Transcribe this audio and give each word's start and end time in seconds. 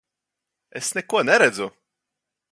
Es 0.79 0.89
neko 0.99 1.21
neredzu! 1.27 1.67